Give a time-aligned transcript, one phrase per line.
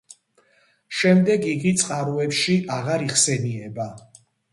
[0.99, 3.87] შემდეგ იგი წყაროებში აღარ იხსენიება.